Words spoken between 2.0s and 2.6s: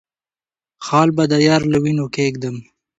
کېږدم